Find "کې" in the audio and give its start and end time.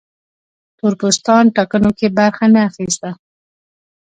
1.97-2.07